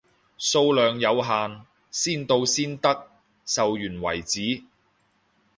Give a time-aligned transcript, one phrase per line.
[0.39, 3.07] 數量有限，先到先得，
[3.45, 4.63] 售完為止，